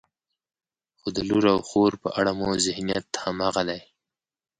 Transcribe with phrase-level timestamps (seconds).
[0.99, 3.81] خو د لور او خور په اړه مو ذهنیت همغه دی.